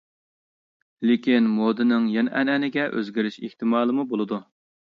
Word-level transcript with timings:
لېكىن 1.09 1.49
مودىنىڭ 1.59 2.09
يەنە 2.15 2.35
ئەنئەنىگە 2.41 2.89
ئۆزگىرىش 2.97 3.41
ئېھتىمالىمۇ 3.45 4.11
بولىدۇ. 4.15 4.45